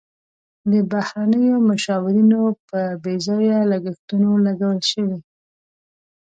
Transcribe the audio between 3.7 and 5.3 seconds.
لګښتونو لګول شوي.